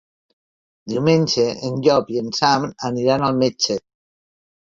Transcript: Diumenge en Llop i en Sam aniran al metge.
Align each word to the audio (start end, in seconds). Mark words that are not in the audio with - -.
Diumenge 0.93 1.43
en 1.67 1.75
Llop 1.87 2.09
i 2.15 2.17
en 2.21 2.33
Sam 2.39 2.65
aniran 2.89 3.27
al 3.27 3.37
metge. 3.43 3.77